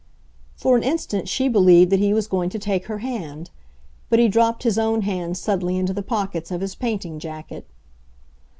[0.55, 3.51] For an instant she believed that he was going to take her hand;
[4.09, 7.67] but he dropped his own hands suddenly into the pockets of his painting jacket.